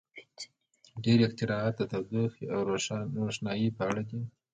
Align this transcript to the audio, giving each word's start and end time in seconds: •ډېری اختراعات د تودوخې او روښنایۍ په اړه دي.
•ډېری 1.03 1.23
اختراعات 1.27 1.73
د 1.77 1.81
تودوخې 1.91 2.45
او 2.53 2.59
روښنایۍ 3.23 3.67
په 3.77 3.81
اړه 3.89 4.03
دي. 4.09 4.21